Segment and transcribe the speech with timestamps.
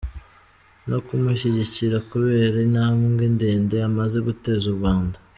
[0.89, 5.17] no kumushyigikira kubera intambwe ndende amaze guteza u Rwanda.